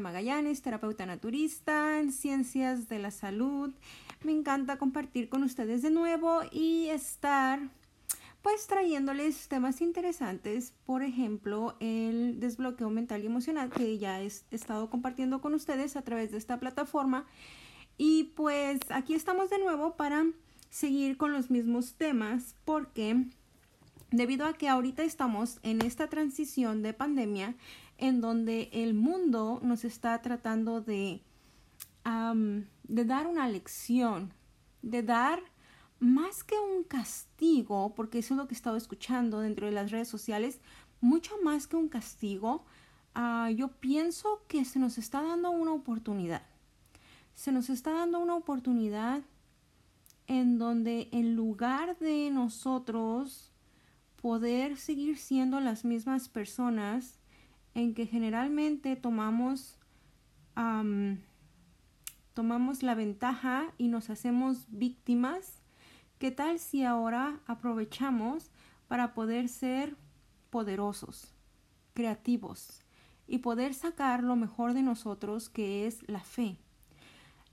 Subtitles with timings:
[0.00, 3.72] Magallanes, terapeuta naturista en ciencias de la salud.
[4.24, 7.60] Me encanta compartir con ustedes de nuevo y estar
[8.42, 14.88] pues trayéndoles temas interesantes, por ejemplo, el desbloqueo mental y emocional que ya he estado
[14.88, 17.26] compartiendo con ustedes a través de esta plataforma.
[17.98, 20.24] Y pues aquí estamos de nuevo para
[20.70, 23.26] seguir con los mismos temas porque
[24.10, 27.54] debido a que ahorita estamos en esta transición de pandemia
[27.98, 31.22] en donde el mundo nos está tratando de,
[32.04, 34.32] de dar una lección,
[34.82, 35.42] de dar
[36.00, 39.90] más que un castigo, porque eso es lo que he estado escuchando dentro de las
[39.90, 40.60] redes sociales,
[41.00, 42.64] mucho más que un castigo,
[43.14, 46.42] ah, yo pienso que se nos está dando una oportunidad.
[47.34, 49.22] Se nos está dando una oportunidad
[50.26, 53.49] en donde en lugar de nosotros
[54.20, 57.18] poder seguir siendo las mismas personas
[57.74, 59.76] en que generalmente tomamos
[62.34, 65.60] tomamos la ventaja y nos hacemos víctimas
[66.20, 68.50] ¿Qué tal si ahora aprovechamos
[68.88, 69.96] para poder ser
[70.50, 71.32] poderosos,
[71.94, 72.82] creativos
[73.26, 76.58] y poder sacar lo mejor de nosotros que es la fe?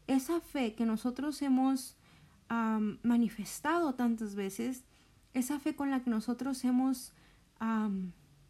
[0.06, 1.96] Esa fe que nosotros hemos
[3.04, 4.84] manifestado tantas veces
[5.34, 7.14] esa fe con la que nosotros hemos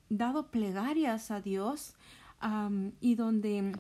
[0.10, 1.96] dado plegarias a Dios
[3.00, 3.74] y donde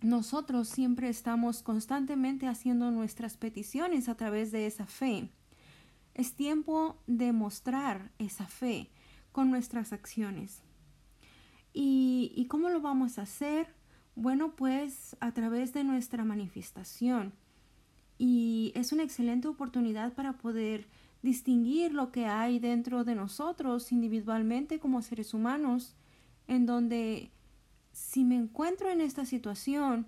[0.00, 5.30] nosotros siempre estamos constantemente haciendo nuestras peticiones a través de esa fe.
[6.14, 8.90] Es tiempo de mostrar esa fe
[9.32, 10.62] con nuestras acciones.
[11.72, 13.74] ¿Y, ¿Y, cómo lo vamos a hacer?
[14.16, 17.34] Bueno, pues a través de nuestra manifestación.
[18.16, 20.88] Y es una excelente oportunidad para poder
[21.22, 25.96] distinguir lo que hay dentro de nosotros individualmente como seres humanos,
[26.46, 27.30] en donde
[27.92, 30.06] si me encuentro en esta situación,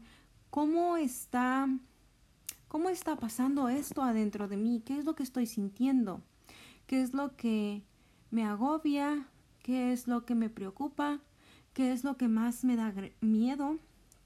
[0.51, 1.69] ¿cómo está
[2.69, 4.81] cómo está pasando esto adentro de mí?
[4.85, 6.23] ¿Qué es lo que estoy sintiendo?
[6.87, 7.83] ¿Qué es lo que
[8.31, 9.27] me agobia?
[9.61, 11.21] ¿Qué es lo que me preocupa?
[11.73, 13.79] ¿Qué es lo que más me da miedo?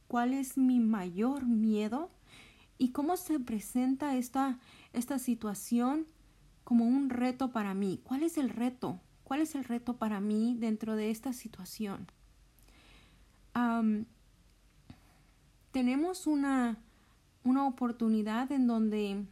[0.08, 2.10] ¿Cuál es mi mayor miedo?
[2.76, 4.58] ¿Y cómo se presenta esta,
[4.92, 6.06] esta situación
[6.64, 8.00] como un reto para mí.
[8.02, 9.00] ¿Cuál es el reto?
[9.22, 12.06] ¿Cuál es el reto para mí dentro de esta situación?
[15.70, 16.76] tenemos una,
[17.44, 19.24] una oportunidad en donde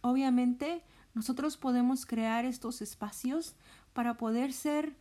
[0.00, 0.82] obviamente
[1.14, 3.54] nosotros podemos crear estos espacios
[3.92, 4.96] para poder ser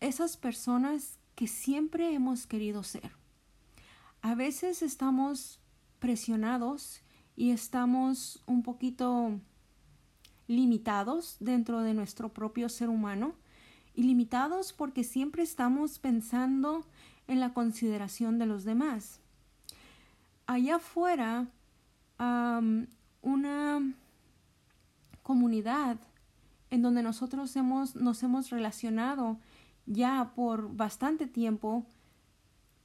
[0.00, 3.12] esas personas que siempre hemos querido ser.
[4.22, 5.60] A veces estamos
[5.98, 7.02] presionados
[7.36, 9.40] y estamos un poquito
[10.50, 13.34] limitados dentro de nuestro propio ser humano
[13.94, 16.84] y limitados porque siempre estamos pensando
[17.28, 19.20] en la consideración de los demás.
[20.46, 21.46] Allá afuera,
[22.18, 23.94] una
[25.22, 25.98] comunidad
[26.70, 29.38] en donde nosotros hemos, nos hemos relacionado
[29.86, 31.86] ya por bastante tiempo,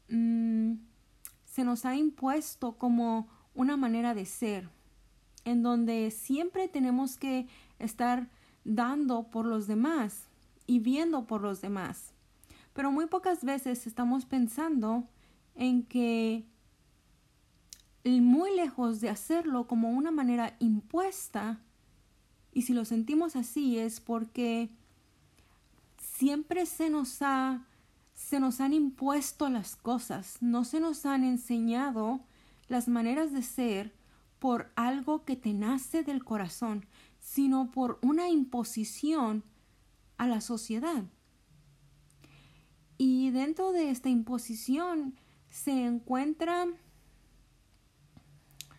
[0.09, 0.73] mm,
[1.45, 4.69] se nos ha impuesto como una manera de ser,
[5.45, 7.47] en donde siempre tenemos que
[7.79, 8.29] estar
[8.63, 10.27] dando por los demás
[10.67, 12.13] y viendo por los demás.
[12.73, 15.07] Pero muy pocas veces estamos pensando
[15.55, 16.45] en que
[18.03, 21.59] muy lejos de hacerlo como una manera impuesta,
[22.53, 24.69] y si lo sentimos así es porque
[25.97, 27.65] siempre se nos ha
[28.13, 32.21] se nos han impuesto las cosas, no se nos han enseñado
[32.69, 33.93] las maneras de ser
[34.45, 36.85] por algo que te nace del corazón,
[37.19, 39.43] sino por una imposición
[40.19, 41.03] a la sociedad.
[42.99, 45.15] Y dentro de esta imposición
[45.49, 46.67] se encuentra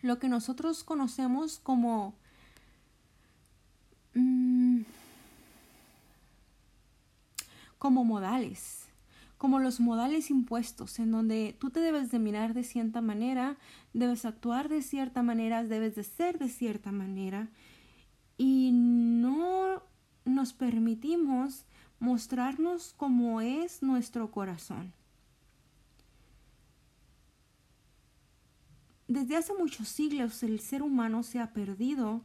[0.01, 2.15] lo que nosotros conocemos como
[4.13, 4.83] mm,
[7.77, 8.86] como modales
[9.37, 13.57] como los modales impuestos, en donde tú te debes de mirar de cierta manera,
[13.93, 17.49] debes actuar de cierta manera, debes de ser de cierta manera,
[18.37, 19.83] y no
[20.25, 21.65] nos permitimos
[21.99, 24.93] mostrarnos como es nuestro corazón.
[29.07, 32.23] Desde hace muchos siglos el ser humano se ha perdido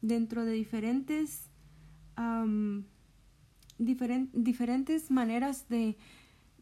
[0.00, 1.50] dentro de diferentes,
[3.78, 5.98] diferentes maneras de,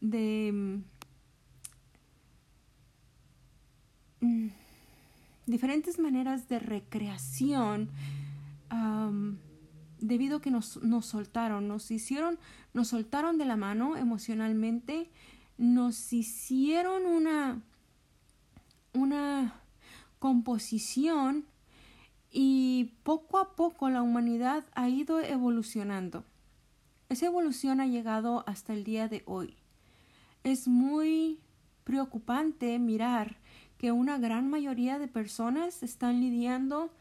[0.01, 0.81] de
[4.19, 4.47] mm,
[5.45, 7.89] diferentes maneras de recreación
[10.01, 12.39] debido a que nos, nos soltaron, nos hicieron,
[12.73, 15.09] nos soltaron de la mano emocionalmente,
[15.57, 17.61] nos hicieron una,
[18.93, 19.61] una
[20.19, 21.45] composición
[22.31, 26.25] y poco a poco la humanidad ha ido evolucionando.
[27.09, 29.60] Esa evolución ha llegado hasta el día de hoy.
[30.43, 31.39] Es muy
[31.83, 33.37] preocupante mirar
[33.77, 36.93] que una gran mayoría de personas están lidiando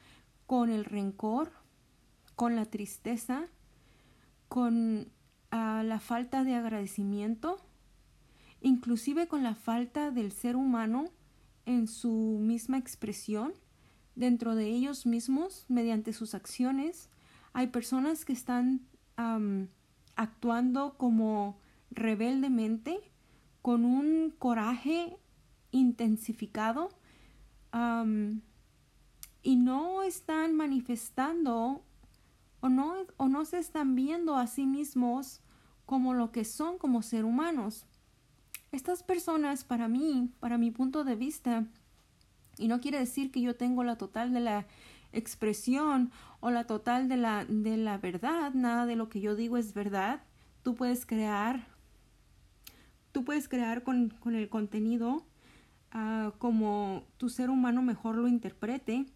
[0.46, 1.52] con el rencor,
[2.34, 3.46] con la tristeza,
[4.48, 5.12] con
[5.50, 7.58] ah, la falta de agradecimiento,
[8.60, 11.10] inclusive con la falta del ser humano
[11.66, 13.52] en su misma expresión
[14.14, 17.08] dentro de ellos mismos mediante sus acciones.
[17.52, 18.87] Hay personas que están
[20.16, 21.58] actuando como
[21.90, 23.10] rebeldemente,
[23.62, 25.17] con un coraje
[25.71, 26.91] intensificado
[29.43, 31.85] y no están manifestando
[32.61, 35.41] o no, o no se están viendo a sí mismos
[35.87, 37.87] como lo que son como ser humanos.
[38.73, 41.67] Estas personas, para mí, para mi punto de vista,
[42.59, 44.67] y no quiere decir que yo tengo la total de la
[45.12, 49.57] expresión o la total de la, de la verdad, nada de lo que yo digo
[49.57, 50.23] es verdad.
[50.62, 51.67] Tú puedes crear,
[53.12, 55.25] tú puedes crear con, con el contenido
[55.95, 59.07] uh, como tu ser humano mejor lo interprete.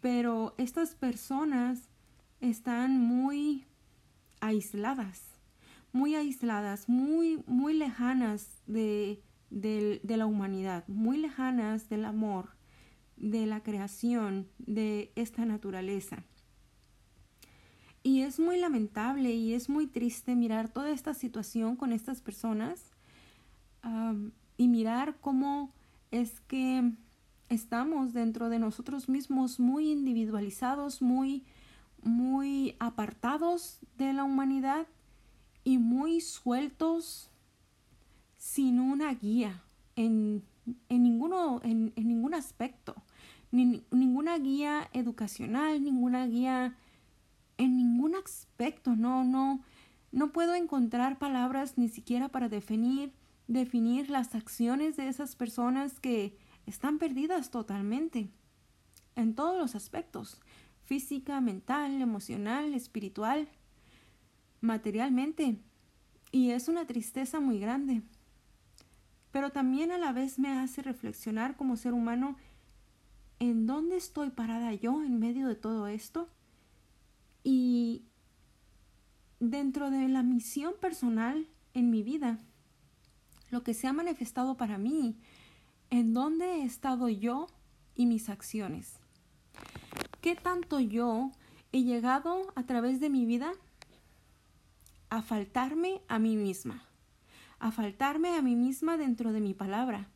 [0.00, 1.90] Pero estas personas
[2.40, 3.66] están muy
[4.40, 5.22] aisladas,
[5.92, 12.50] muy aisladas, muy, muy lejanas de, de, la humanidad, muy lejanas del amor,
[13.16, 16.24] de la creación, de esta naturaleza.
[18.02, 22.92] Y es muy lamentable y es muy triste mirar toda esta situación con estas personas
[24.56, 25.72] y mirar cómo
[26.10, 26.92] es que
[27.48, 31.44] estamos dentro de nosotros mismos muy individualizados, muy,
[32.02, 34.86] muy apartados de la humanidad
[35.64, 37.30] y muy sueltos
[38.36, 39.62] sin una guía
[39.96, 40.42] en,
[40.88, 42.94] en, ninguno, en, ningún aspecto,
[43.50, 46.76] ni, ninguna guía educacional, ninguna guía
[47.60, 49.60] en ningún aspecto, no, no,
[50.12, 53.12] no puedo encontrar palabras ni siquiera para definir,
[53.48, 56.36] definir las acciones de esas personas que
[56.66, 58.30] están perdidas totalmente
[59.16, 60.40] en todos los aspectos,
[60.84, 63.48] física, mental, emocional, espiritual,
[64.60, 65.58] materialmente.
[66.32, 68.02] Y es una tristeza muy grande
[69.32, 72.36] pero también a la vez me hace reflexionar como ser humano
[73.38, 76.28] en dónde estoy parada yo en medio de todo esto
[77.42, 78.04] y
[79.38, 82.38] dentro de la misión personal en mi vida,
[83.50, 85.16] lo que se ha manifestado para mí,
[85.90, 87.48] en dónde he estado yo
[87.94, 88.98] y mis acciones.
[90.20, 91.30] ¿Qué tanto yo
[91.72, 93.52] he llegado a través de mi vida
[95.08, 96.90] a faltarme a mí misma?
[97.60, 100.08] a faltarme a mí misma dentro de mi palabra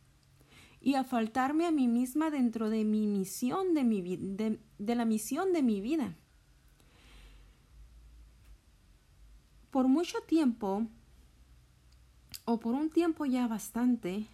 [0.81, 5.53] y a faltarme a mí misma dentro de mi misión de mi de, la misión
[5.53, 6.15] de mi vida.
[9.75, 10.87] Por mucho tiempo
[12.45, 14.25] o por un tiempo ya bastante,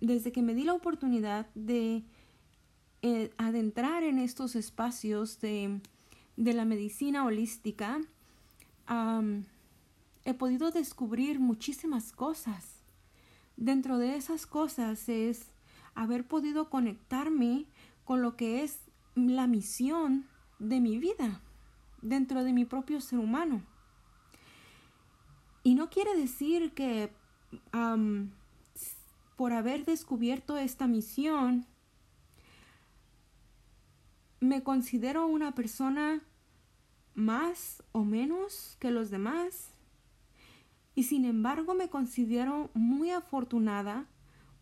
[0.00, 2.02] desde que me di la oportunidad de
[3.02, 5.78] eh, adentrar en estos espacios de,
[6.38, 8.00] de la medicina holística,
[10.24, 12.82] he podido descubrir muchísimas cosas.
[13.58, 15.50] Dentro de esas cosas es
[15.94, 17.66] haber podido conectarme
[18.06, 18.78] con lo que es
[19.14, 20.24] la misión
[20.58, 21.42] de mi vida
[22.02, 23.62] dentro de mi propio ser humano.
[25.62, 27.12] Y no quiere decir que
[29.36, 31.66] por haber descubierto esta misión
[34.40, 36.22] me considero una persona
[37.14, 39.70] más o menos que los demás
[40.94, 44.06] y sin embargo me considero muy afortunada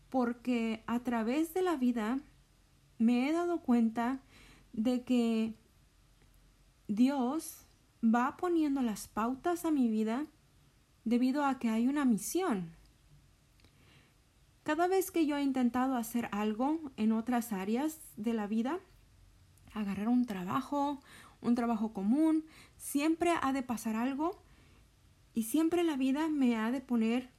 [0.09, 2.19] porque a través de la vida
[2.97, 4.19] me he dado cuenta
[4.73, 5.53] de que
[6.89, 7.67] Dios
[8.03, 10.25] va poniendo las pautas a mi vida
[11.05, 12.71] debido a que hay una misión.
[14.63, 18.79] Cada vez que yo he intentado hacer algo en otras áreas de la vida,
[19.71, 20.99] agarrar un trabajo,
[21.41, 22.43] un trabajo común,
[22.75, 24.41] siempre ha de pasar algo
[25.35, 27.29] y siempre la vida me ha de poner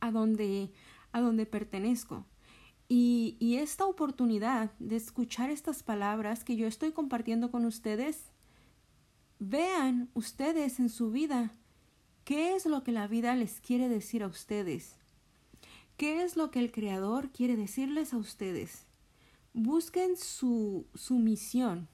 [0.00, 0.72] a donde,
[1.12, 2.24] a donde pertenezco.
[2.94, 8.24] Y, esta oportunidad de escuchar estas palabras que yo estoy compartiendo con ustedes,
[9.38, 11.54] vean ustedes en su vida
[12.24, 14.96] qué es lo que la vida les quiere decir a ustedes.
[15.96, 18.84] ¿Qué es lo que el Creador quiere decirles a ustedes?
[19.54, 21.88] busquen su, su misión.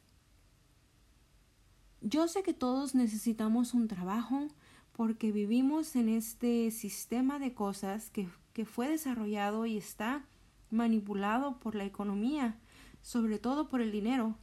[2.00, 4.48] Yo sé que todos necesitamos un trabajo
[4.92, 10.24] porque vivimos en este sistema de cosas que, que fue desarrollado y está
[10.70, 12.58] manipulado por la economía,
[13.00, 14.36] sobre todo por el dinero.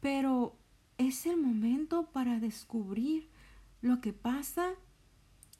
[0.00, 0.56] Pero
[0.98, 3.28] es el momento para descubrir
[3.80, 4.70] lo que pasa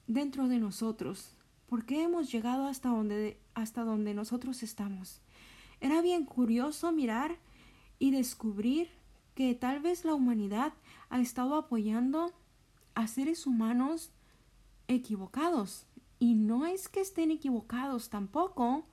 [0.07, 1.35] dentro de nosotros.
[1.67, 5.21] ¿Por qué hemos llegado hasta donde, hasta donde nosotros estamos?
[5.81, 7.37] Era bien curioso mirar
[7.99, 8.89] y descubrir
[9.33, 10.73] que tal vez la humanidad
[11.09, 12.33] ha estado apoyando
[12.93, 14.11] a seres humanos
[14.87, 15.85] equivocados.
[16.17, 18.85] Y no es que estén equivocados tampoco,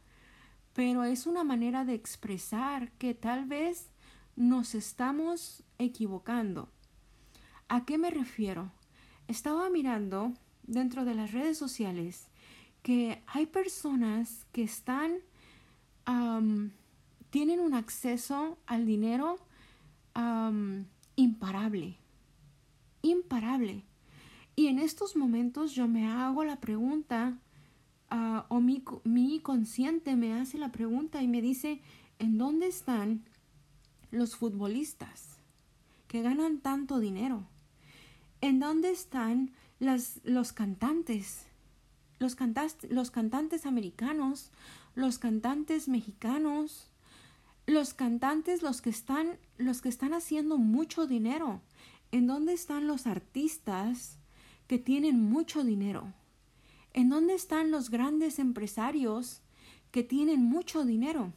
[0.75, 3.91] pero es una manera de expresar que tal vez
[4.37, 6.71] nos estamos equivocando.
[7.69, 8.73] ¿A qué me refiero?
[9.29, 12.29] Estaba mirando dentro de las redes sociales
[12.83, 15.19] que hay personas que están
[17.31, 19.39] tienen un acceso al dinero
[21.17, 21.97] imparable,
[23.01, 23.85] imparable.
[24.57, 27.39] Y en estos momentos yo me hago la pregunta,
[28.13, 31.81] ah, o mi, mi consciente me hace la pregunta y me dice,
[32.19, 33.25] ¿en dónde están
[34.11, 35.39] los futbolistas
[36.07, 37.45] que ganan tanto dinero?
[38.43, 41.47] ¿En dónde están las, los cantantes?
[42.19, 42.37] Los,
[42.91, 44.51] los cantantes americanos,
[44.95, 46.93] los cantantes mexicanos,
[47.67, 51.63] los cantantes, los que están, los que están haciendo mucho dinero.
[52.11, 54.19] ¿En dónde están los artistas
[54.67, 56.13] que tienen mucho dinero?
[56.95, 59.41] ¿En dónde están los grandes empresarios
[59.91, 61.33] que tienen mucho dinero?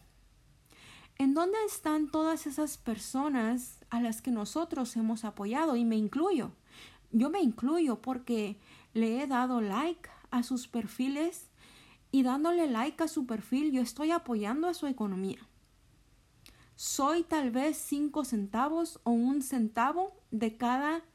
[1.18, 5.78] ¿En dónde están todas esas personas a las que nosotros hemos apoyado?
[5.78, 6.52] Y me incluyo.
[7.12, 8.60] Yo me incluyo porque
[8.94, 11.48] le he dado like a sus perfiles
[12.12, 15.40] y dándole like a su perfil yo estoy apoyando a su economía.
[16.76, 21.06] Soy tal vez cinco centavos o un centavo de cada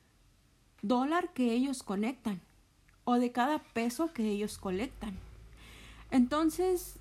[0.80, 2.40] dólar que ellos conectan
[3.04, 5.16] o de cada peso que ellos colectan.
[6.10, 6.96] Entonces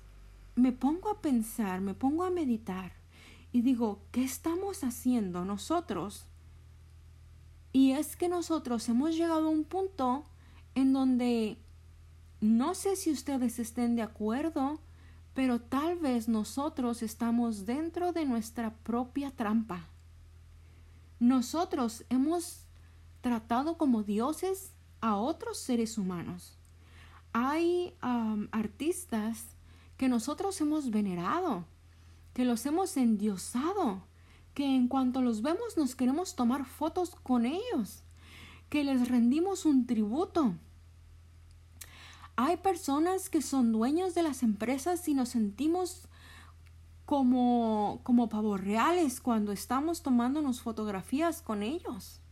[0.56, 2.92] me pongo a pensar, me pongo a meditar
[3.52, 6.26] y digo, ¿qué estamos haciendo nosotros?
[7.72, 10.24] Y es que nosotros hemos llegado a un punto
[10.74, 11.56] en donde
[12.40, 14.80] no sé si ustedes estén de acuerdo,
[15.34, 19.86] pero tal vez nosotros estamos dentro de nuestra propia trampa.
[21.18, 22.64] Nosotros hemos
[23.20, 26.56] tratado como dioses a otros seres humanos.
[27.32, 27.94] Hay
[28.50, 29.44] artistas
[29.96, 31.64] que nosotros hemos venerado,
[32.34, 34.02] que los hemos endiosado,
[34.54, 38.02] que en cuanto los vemos nos queremos tomar fotos con ellos,
[38.68, 40.54] que les rendimos un tributo
[42.42, 46.08] hay personas que son dueños de las empresas y nos sentimos
[47.04, 52.22] como, como pavos reales cuando estamos tomándonos fotografías con ellos.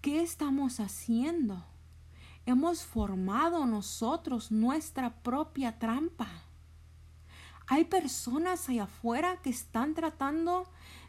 [0.00, 1.62] ¿Qué estamos haciendo?
[2.46, 6.26] Hemos formado nosotros nuestra propia trampa.
[7.66, 10.66] Hay personas allá afuera que están tratando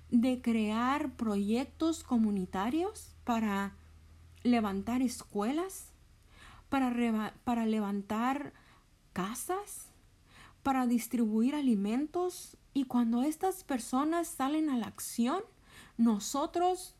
[0.09, 3.77] de crear proyectos comunitarios para
[4.43, 5.93] levantar escuelas,
[6.67, 8.51] para, para levantar
[9.13, 9.87] casas,
[10.63, 15.41] para distribuir alimentos y cuando estas personas salen a la acción,
[15.95, 16.93] nosotros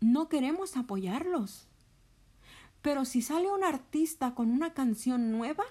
[0.00, 1.68] no queremos apoyarlos.
[2.82, 5.64] Pero si sale un artista con una canción nueva,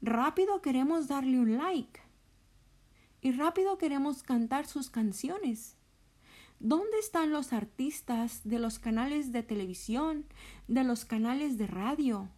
[0.00, 2.00] rápido queremos darle un like
[3.20, 5.76] y rápido queremos cantar sus canciones.
[6.60, 10.26] ¿Dónde están los artistas de los canales de televisión,
[10.68, 12.28] de los canales de radio?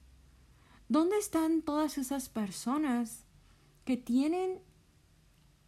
[0.88, 3.24] ¿Dónde están todas esas personas
[3.84, 4.60] que tienen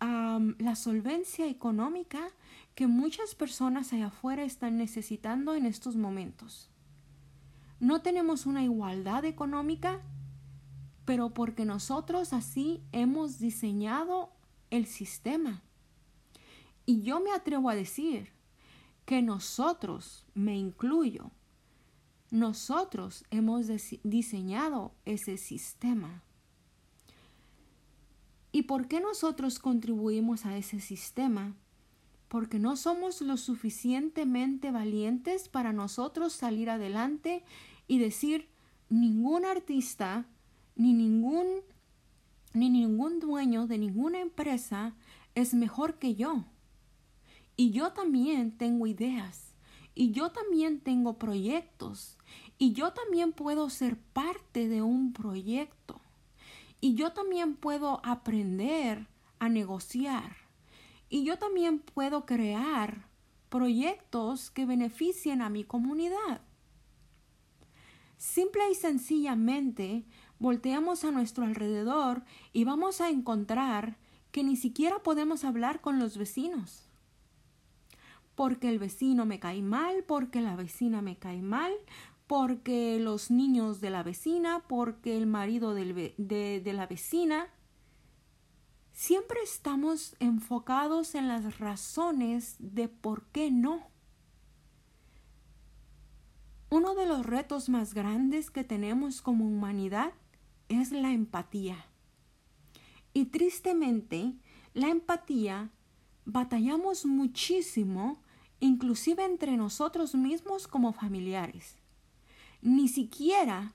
[0.00, 2.30] la solvencia económica
[2.76, 6.68] que muchas personas allá afuera están necesitando en estos momentos?
[7.80, 10.02] No tenemos una igualdad económica,
[11.06, 14.30] pero porque nosotros así hemos diseñado
[14.68, 15.62] el sistema.
[16.84, 18.28] Y yo me atrevo a decir
[19.06, 21.30] que nosotros, me incluyo,
[22.30, 23.68] nosotros hemos
[24.02, 26.22] diseñado ese sistema.
[28.52, 31.56] ¿Y por qué nosotros contribuimos a ese sistema?
[32.28, 37.44] Porque no somos lo suficientemente valientes para nosotros salir adelante
[37.86, 38.48] y decir,
[38.88, 40.26] ningún artista,
[40.74, 41.46] ni ningún,
[42.52, 44.94] ni ningún dueño de ninguna empresa
[45.34, 46.44] es mejor que yo.
[47.56, 49.54] Y yo también tengo ideas.
[49.94, 52.18] Y yo también tengo proyectos.
[52.58, 56.00] Y yo también puedo ser parte de un proyecto.
[56.80, 59.06] Y yo también puedo aprender
[59.38, 60.45] a negociar.
[61.08, 63.08] Y yo también puedo crear
[63.48, 66.40] proyectos que beneficien a mi comunidad.
[68.16, 70.04] Simple y sencillamente
[70.38, 73.98] volteamos a nuestro alrededor y vamos a encontrar
[74.32, 76.88] que ni siquiera podemos hablar con los vecinos.
[78.34, 81.72] Porque el vecino me cae mal, porque la vecina me cae mal,
[82.26, 87.48] porque los niños de la vecina, porque el marido de, de la vecina.
[88.96, 93.90] Siempre estamos enfocados en las razones de por qué no.
[96.70, 100.14] Uno de los retos más grandes que tenemos como humanidad
[100.70, 101.84] es la empatía.
[103.12, 104.32] Y tristemente,
[104.72, 105.68] la empatía
[106.24, 108.22] batallamos muchísimo,
[108.60, 111.76] inclusive entre nosotros mismos como familiares.
[112.62, 113.74] Ni siquiera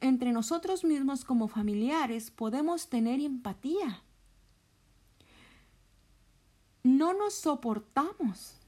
[0.00, 4.02] entre nosotros mismos como familiares podemos tener empatía.
[6.86, 8.60] No nos soportamos.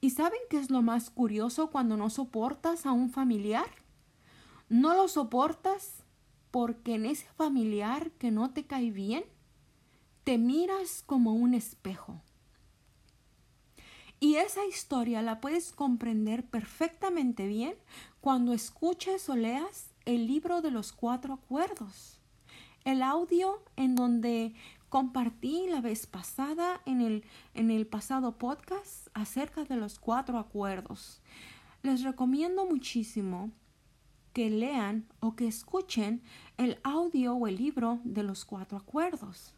[0.00, 3.68] ¿Y saben qué es lo más curioso cuando no soportas a un familiar?
[4.70, 6.02] No lo soportas
[6.50, 9.26] porque en ese familiar que no te cae bien,
[10.24, 12.22] te miras como un espejo.
[14.18, 17.74] Y esa historia la puedes comprender perfectamente bien
[18.22, 22.18] cuando escuches o leas el libro de los cuatro acuerdos.
[22.84, 24.54] El audio en donde
[24.92, 31.22] compartí la vez pasada en el, en el pasado podcast acerca de los cuatro acuerdos.
[31.82, 33.50] Les recomiendo muchísimo
[34.34, 36.20] que lean o que escuchen
[36.58, 39.54] el audio o el libro de los cuatro acuerdos.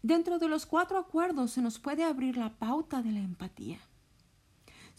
[0.00, 3.80] Dentro de los cuatro acuerdos se nos puede abrir la pauta de la empatía.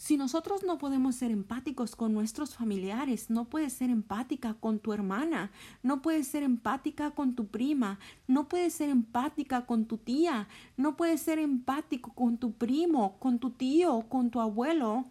[0.02, 4.92] Si nosotros no podemos ser empáticos con nuestros familiares, no puedes ser empática con tu
[4.92, 5.52] hermana,
[5.84, 10.96] no puedes ser empática con tu prima, no puedes ser empática con tu tía, no
[10.96, 15.04] puedes ser empático con tu primo, con tu tío, con tu abuelo,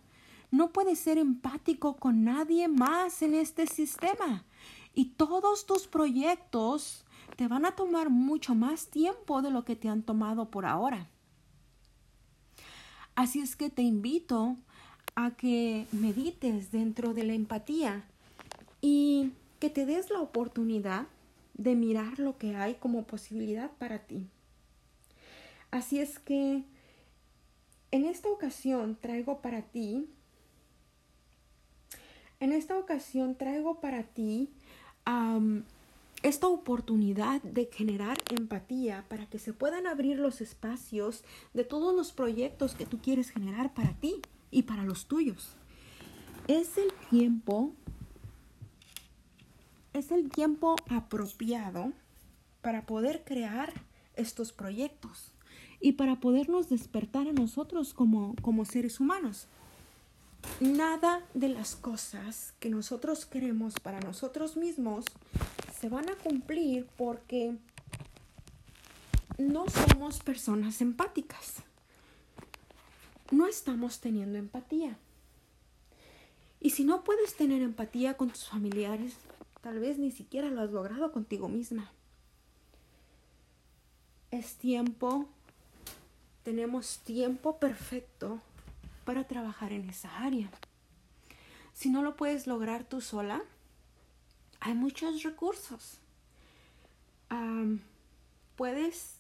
[0.52, 4.44] no puedes ser empático con nadie más en este sistema.
[4.94, 7.06] Y todos tus proyectos
[7.38, 11.10] te van a tomar mucho más tiempo de lo que te han tomado por ahora.
[13.16, 14.58] Así es que te invito
[15.16, 18.04] a que medites dentro de la empatía
[18.82, 21.08] y que te des la oportunidad
[21.54, 24.28] de mirar lo que hay como posibilidad para ti.
[25.70, 26.64] Así es que
[27.92, 30.08] en esta ocasión traigo para ti
[32.42, 34.50] en esta ocasión traigo para ti
[36.24, 42.12] esta oportunidad de generar empatía para que se puedan abrir los espacios de todos los
[42.12, 44.22] proyectos que tú quieres generar para ti
[44.52, 45.56] y para los tuyos.
[46.48, 47.74] Es el tiempo,
[49.94, 51.94] es el tiempo apropiado
[52.62, 53.74] para poder crear
[54.16, 55.32] estos proyectos
[55.80, 59.48] y para podernos despertar a nosotros como, como seres humanos.
[60.60, 65.06] Nada de las cosas que nosotros queremos para nosotros mismos
[65.80, 67.56] se van a cumplir porque
[69.38, 71.64] no somos personas empáticas.
[73.32, 74.98] No estamos teniendo empatía.
[76.60, 79.16] Y si no puedes tener empatía con tus familiares,
[79.62, 81.92] tal vez ni siquiera lo has logrado contigo misma.
[84.30, 85.28] Es tiempo,
[86.44, 88.42] tenemos tiempo perfecto
[89.06, 90.52] para trabajar en esa área.
[91.74, 93.42] Si no lo puedes lograr tú sola,
[94.60, 95.98] hay muchos recursos.
[98.56, 99.16] puedes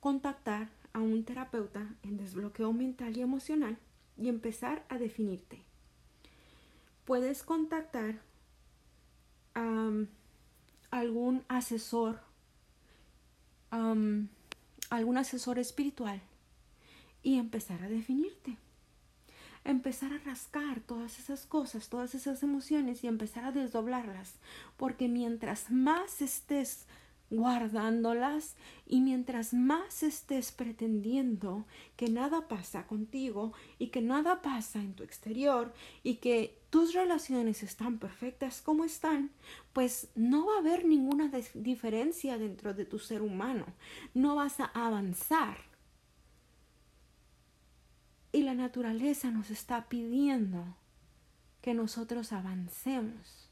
[0.00, 3.76] contactar a un terapeuta en desbloqueo mental y emocional
[4.16, 5.62] y empezar a definirte.
[7.04, 8.22] Puedes contactar
[9.54, 9.90] a
[10.90, 12.20] algún asesor,
[13.70, 16.22] algún asesor espiritual
[17.22, 18.56] y empezar a definirte
[19.64, 24.34] empezar a rascar todas esas cosas, todas esas emociones y empezar a desdoblarlas.
[24.76, 26.86] Porque mientras más estés
[27.34, 31.66] guardándolas y mientras más estés pretendiendo
[31.96, 37.62] que nada pasa contigo y que nada pasa en tu exterior y que tus relaciones
[37.62, 39.30] están perfectas como están,
[39.72, 43.66] pues no va a haber ninguna diferencia dentro de tu ser humano,
[44.12, 45.58] no vas a avanzar.
[48.32, 50.76] Y la naturaleza nos está pidiendo
[51.60, 53.43] que nosotros avancemos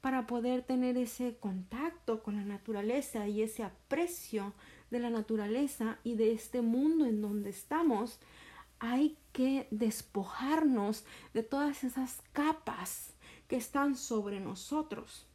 [0.00, 4.52] para poder tener ese contacto con la naturaleza y ese aprecio
[4.90, 8.20] de la naturaleza y de este mundo en donde estamos,
[8.78, 11.04] hay que despojarnos
[11.34, 13.14] de todas esas capas
[13.48, 15.26] que están sobre nosotros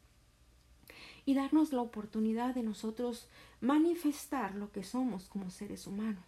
[1.24, 3.28] y darnos la oportunidad de nosotros
[3.60, 6.24] manifestar lo que somos como seres humanos.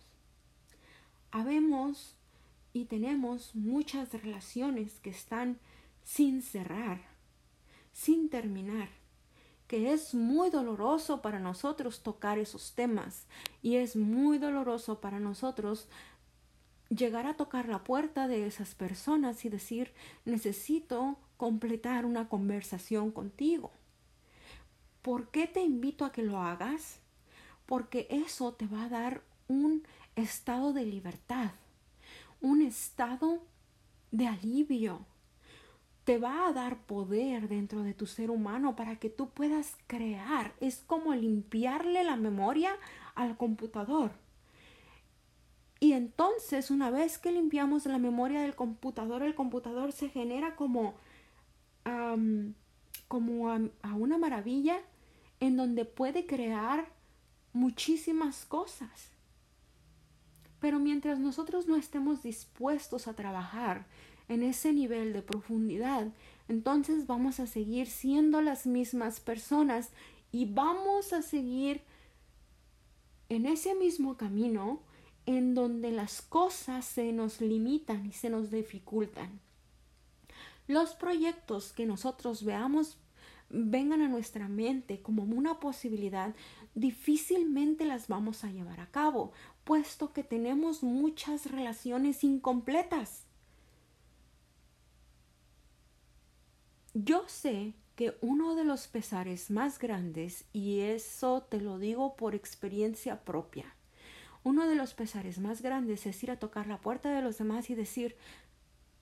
[1.30, 2.14] Habemos
[2.72, 5.58] y tenemos muchas relaciones que están
[6.04, 7.00] sin cerrar,
[7.94, 8.88] sin terminar,
[9.66, 13.26] que es muy doloroso para nosotros tocar esos temas
[13.62, 15.88] y es muy doloroso para nosotros
[16.90, 19.94] llegar a tocar la puerta de esas personas y decir
[20.26, 23.70] necesito completar una conversación contigo.
[25.00, 26.98] ¿Por qué te invito a que lo hagas?
[27.64, 31.52] Porque eso te va a dar un estado de libertad,
[32.40, 33.42] un estado
[34.10, 35.06] de alivio.
[36.04, 40.54] Te va a dar poder dentro de tu ser humano para que tú puedas crear.
[40.60, 42.76] Es como limpiarle la memoria
[43.14, 44.12] al computador.
[45.80, 50.94] Y entonces, una vez que limpiamos la memoria del computador, el computador se genera como,
[53.08, 54.80] como a una maravilla
[55.40, 56.86] en donde puede crear
[57.52, 59.10] muchísimas cosas.
[60.60, 63.86] Pero mientras nosotros no estemos dispuestos a trabajar
[64.28, 66.12] en ese nivel de profundidad,
[66.48, 69.90] entonces vamos a seguir siendo las mismas personas
[70.32, 71.82] y vamos a seguir
[73.28, 74.80] en ese mismo camino
[75.26, 79.40] en donde las cosas se nos limitan y se nos dificultan.
[80.66, 82.98] Los proyectos que nosotros veamos
[83.50, 86.34] vengan a nuestra mente como una posibilidad,
[86.74, 89.32] difícilmente las vamos a llevar a cabo,
[89.64, 93.23] puesto que tenemos muchas relaciones incompletas.
[96.94, 102.36] Yo sé que uno de los pesares más grandes, y eso te lo digo por
[102.36, 103.74] experiencia propia,
[104.44, 107.68] uno de los pesares más grandes es ir a tocar la puerta de los demás
[107.68, 108.16] y decir,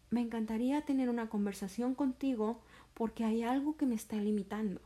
[0.08, 2.62] me encantaría tener una conversación contigo
[2.94, 4.80] porque hay algo que me está limitando.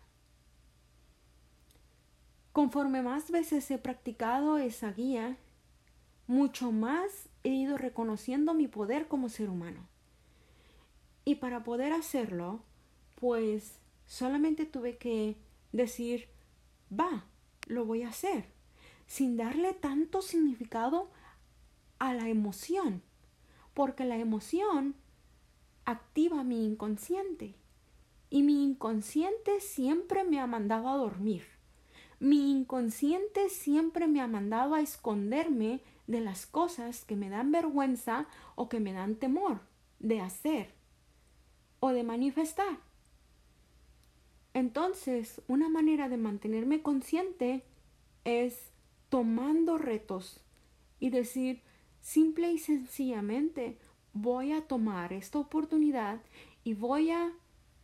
[2.53, 5.37] Conforme más veces he practicado esa guía,
[6.27, 9.87] mucho más he ido reconociendo mi poder como ser humano.
[11.25, 12.62] Y para poder hacerlo,
[13.17, 15.37] pues solamente tuve que
[15.73, 16.29] decir,
[16.91, 17.25] va,
[17.67, 18.47] lo voy a hacer,
[19.07, 21.11] sin darle tanto significado
[21.99, 23.03] a la emoción,
[23.75, 24.95] porque la emoción
[25.85, 27.55] activa mi inconsciente
[28.31, 31.45] y mi inconsciente siempre me ha mandado a dormir.
[32.19, 38.27] Mi inconsciente siempre me ha mandado a esconderme de las cosas que me dan vergüenza
[38.55, 39.61] o que me dan temor
[39.99, 40.75] de hacer
[41.81, 42.86] o de manifestar.
[44.57, 47.62] Entonces, una manera de mantenerme consciente
[48.25, 48.71] es
[49.11, 50.40] tomando retos
[50.99, 51.61] y decir
[52.01, 53.77] simple y sencillamente
[54.14, 56.23] voy a tomar esta oportunidad
[56.64, 57.35] y voy a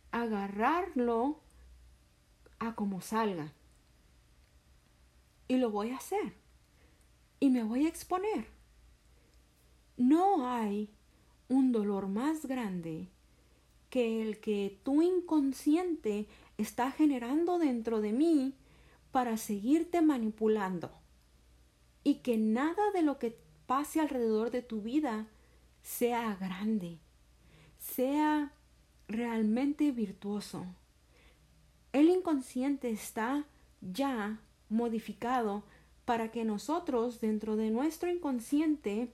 [0.09, 1.37] agarrarlo
[2.57, 3.53] a como salga.
[5.47, 6.33] Y lo voy a hacer
[7.39, 8.47] y me voy a exponer.
[9.95, 10.89] No hay
[11.49, 13.09] un dolor más grande
[13.91, 18.55] que el que tu inconsciente está generando dentro de mí
[19.11, 20.91] para seguirte manipulando
[22.03, 25.27] y que nada de lo que pase alrededor de tu vida
[25.81, 26.99] sea grande,
[27.77, 28.53] sea
[29.07, 30.65] realmente virtuoso.
[31.91, 33.45] El inconsciente está
[33.81, 34.39] ya
[34.69, 35.63] modificado
[36.05, 39.13] para que nosotros dentro de nuestro inconsciente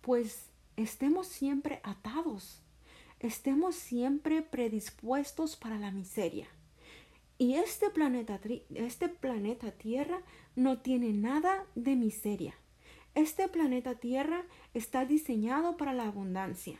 [0.00, 2.59] pues estemos siempre atados,
[3.20, 6.48] estemos siempre predispuestos para la miseria.
[7.38, 8.40] Y este planeta,
[8.74, 10.20] este planeta Tierra
[10.56, 12.54] no tiene nada de miseria.
[13.14, 16.78] Este planeta Tierra está diseñado para la abundancia.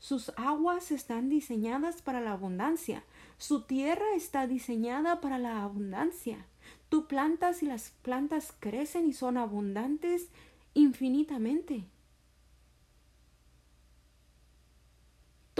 [0.00, 3.04] Sus aguas están diseñadas para la abundancia.
[3.36, 6.46] Su tierra está diseñada para la abundancia.
[6.88, 10.28] Tú plantas y las plantas crecen y son abundantes
[10.72, 11.84] infinitamente.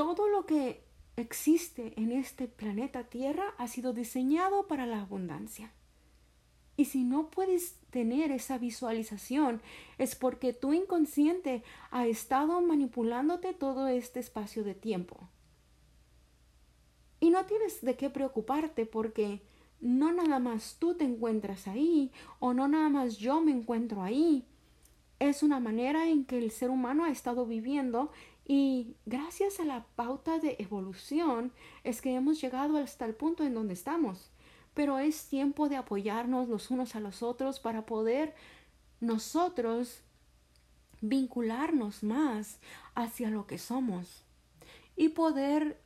[0.01, 0.83] Todo lo que
[1.17, 5.75] existe en este planeta Tierra ha sido diseñado para la abundancia.
[6.79, 9.61] Y si no puedes tener esa visualización,
[9.99, 15.29] es porque tu inconsciente ha estado manipulándote todo este espacio de tiempo.
[17.21, 19.43] Y no tienes de qué preocuparte porque
[19.83, 24.47] no nada más tú te encuentras ahí o no nada más yo me encuentro ahí.
[25.19, 28.11] Es una manera en que el ser humano ha estado viviendo
[28.53, 31.53] y gracias a la pauta de evolución
[31.85, 34.33] es que hemos llegado hasta el punto en donde estamos.
[34.75, 38.35] Pero es tiempo de apoyarnos los unos a los otros para poder
[38.99, 40.01] nosotros
[41.01, 42.59] vincularnos más
[42.97, 44.25] hacia lo que somos
[44.97, 45.81] y poder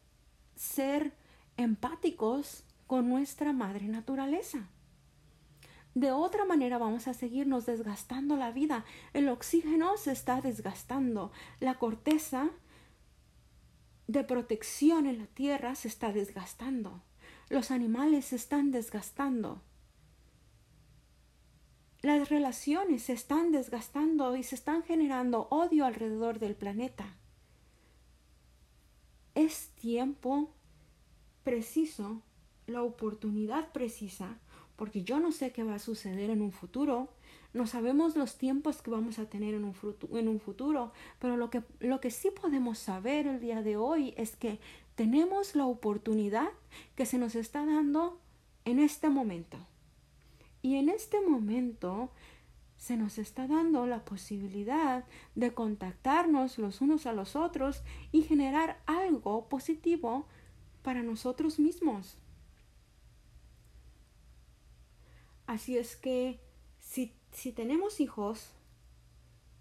[0.56, 1.12] ser
[1.58, 4.70] empáticos con nuestra madre naturaleza.
[5.94, 8.84] De otra manera vamos a seguirnos desgastando la vida.
[9.12, 11.30] El oxígeno se está desgastando.
[11.60, 12.50] La corteza
[14.08, 17.00] de protección en la tierra se está desgastando.
[17.48, 19.62] Los animales se están desgastando.
[22.02, 27.16] Las relaciones se están desgastando y se están generando odio alrededor del planeta.
[29.34, 30.50] Es tiempo
[31.44, 32.20] preciso,
[32.66, 34.38] la oportunidad precisa
[34.76, 37.08] porque yo no sé qué va a suceder en un futuro,
[37.52, 39.74] no sabemos los tiempos que vamos a tener en un,
[40.12, 44.14] en un futuro, pero lo que, lo que sí podemos saber el día de hoy
[44.16, 44.58] es que
[44.96, 46.48] tenemos la oportunidad
[46.96, 48.18] que se nos está dando
[48.64, 49.58] en este momento.
[50.62, 52.10] Y en este momento
[52.76, 57.82] se nos está dando la posibilidad de contactarnos los unos a los otros
[58.12, 60.26] y generar algo positivo
[60.82, 62.18] para nosotros mismos.
[65.46, 66.40] Así es que
[66.80, 68.50] si, si tenemos hijos,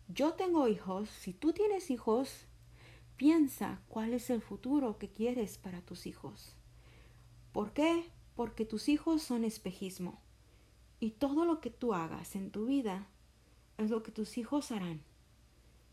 [0.07, 2.45] yo tengo hijos, si tú tienes hijos,
[3.17, 6.55] piensa cuál es el futuro que quieres para tus hijos.
[7.51, 8.09] ¿Por qué?
[8.35, 10.21] Porque tus hijos son espejismo.
[11.01, 13.07] Y todo lo que tú hagas en tu vida
[13.77, 15.01] es lo que tus hijos harán.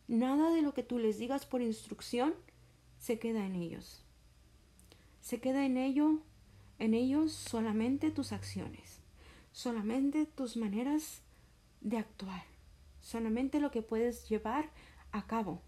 [0.07, 2.35] Nada de lo que tú les digas por instrucción
[2.99, 4.05] se queda en ellos.
[5.21, 6.21] Se queda en ello,
[6.79, 9.00] en ellos solamente tus acciones
[9.53, 11.23] solamente tus maneras
[11.81, 12.45] de actuar,
[13.01, 14.71] solamente lo que puedes llevar
[15.13, 15.63] a cabo.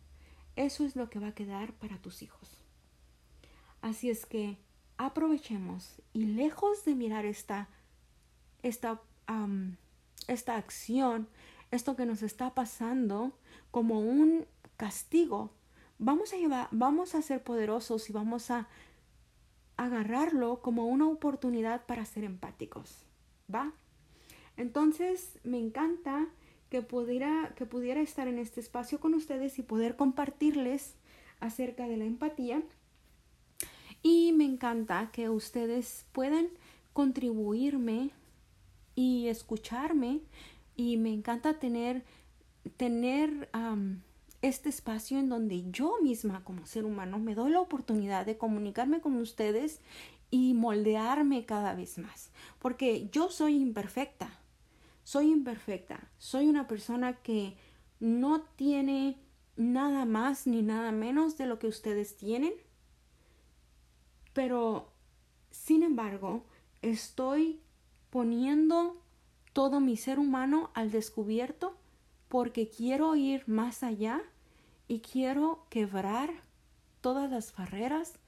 [0.57, 2.63] Eso es lo que va a quedar para tus hijos.
[3.81, 4.59] Así es que
[4.97, 7.69] aprovechemos y lejos de mirar esta,
[8.63, 9.01] esta,
[10.29, 11.29] esta acción,
[11.71, 13.33] esto que nos está pasando
[13.71, 15.51] como un castigo,
[15.99, 18.69] vamos a llevar, vamos a ser poderosos y vamos a
[19.77, 23.07] agarrarlo como una oportunidad para ser empáticos.
[23.53, 23.73] ¿Va?
[24.57, 26.29] Entonces, me encanta
[26.71, 30.95] que pudiera, que pudiera estar en este espacio con ustedes y poder compartirles
[31.41, 32.63] acerca de la empatía.
[34.03, 36.49] Y me encanta que ustedes puedan
[36.93, 38.11] contribuirme
[38.95, 40.21] y escucharme.
[40.77, 42.05] Y me encanta tener,
[42.77, 43.51] tener
[44.41, 49.01] este espacio en donde yo misma como ser humano me doy la oportunidad de comunicarme
[49.01, 49.81] con ustedes
[50.33, 54.41] y moldearme cada vez más, porque yo soy imperfecta,
[55.05, 57.55] soy imperfecta, soy una persona que
[58.01, 59.19] no tiene
[59.57, 62.55] nada más ni nada menos de lo que ustedes tienen,
[64.33, 64.91] pero
[65.51, 66.47] sin embargo
[66.81, 67.61] estoy
[68.09, 69.03] poniendo
[69.53, 71.77] todo mi ser humano al descubierto
[72.29, 74.23] porque quiero ir más allá
[74.89, 76.31] y quiero quebrar
[77.03, 78.19] todas las barreras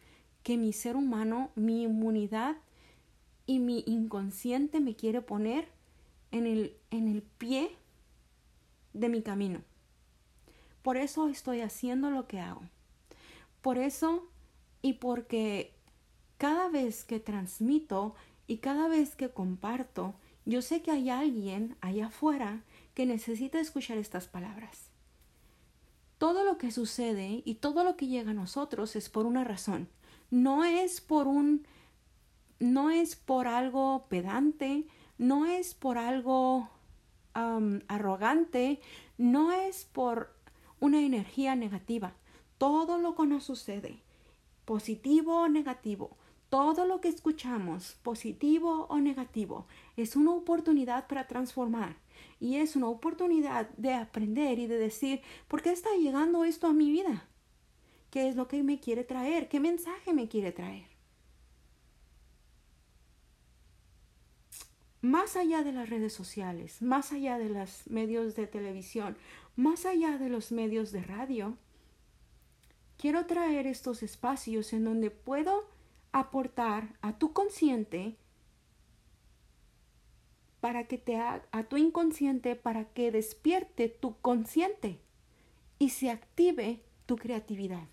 [0.44, 2.58] que mi ser humano, mi inmunidad
[3.46, 5.68] y mi inconsciente me quiere poner
[6.30, 7.76] en el, en el pie
[8.92, 9.62] de mi camino.
[10.82, 12.60] Por eso estoy haciendo lo que hago.
[13.62, 14.28] Por eso
[14.82, 15.72] y porque
[16.36, 18.14] cada vez que transmito
[18.46, 23.96] y cada vez que comparto, yo sé que hay alguien allá afuera que necesita escuchar
[23.96, 24.90] estas palabras.
[26.18, 29.88] Todo lo que sucede y todo lo que llega a nosotros es por una razón
[30.34, 31.64] no es por un,
[32.58, 34.84] no es por algo pedante,
[35.16, 36.68] no es por algo
[37.86, 38.80] arrogante,
[39.16, 40.34] no es por
[40.80, 42.14] una energía negativa.
[42.58, 44.02] Todo lo que nos sucede,
[44.64, 46.16] positivo o negativo,
[46.48, 51.96] todo lo que escuchamos, positivo o negativo, es una oportunidad para transformar
[52.40, 56.72] y es una oportunidad de aprender y de decir, ¿por qué está llegando esto a
[56.72, 57.28] mi vida?
[58.14, 60.86] Qué es lo que me quiere traer, qué mensaje me quiere traer.
[65.00, 69.16] Más allá de las redes sociales, más allá de los medios de televisión,
[69.56, 71.58] más allá de los medios de radio,
[72.98, 75.68] quiero traer estos espacios en donde puedo
[76.12, 78.16] aportar a tu consciente
[80.60, 85.00] para que te a tu inconsciente para que despierte tu consciente
[85.80, 87.88] y se active tu creatividad.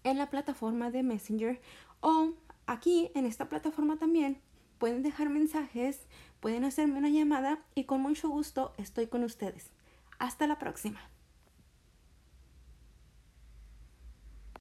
[0.02, 1.58] en la plataforma de Messenger
[2.00, 2.34] o
[2.66, 4.42] aquí en esta plataforma también.
[4.76, 6.06] Pueden dejar mensajes,
[6.40, 9.70] pueden hacerme una llamada y con mucho gusto estoy con ustedes.
[10.18, 11.13] Hasta la próxima.